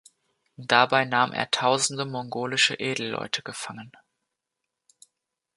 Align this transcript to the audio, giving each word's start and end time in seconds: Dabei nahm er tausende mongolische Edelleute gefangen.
Dabei 0.57 1.05
nahm 1.05 1.31
er 1.31 1.51
tausende 1.51 2.05
mongolische 2.05 2.73
Edelleute 2.73 3.43
gefangen. 3.43 3.91